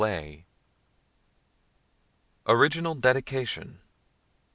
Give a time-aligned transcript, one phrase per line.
[0.01, 0.37] Villars
[2.47, 3.81] ORIGINAL DEDICATION.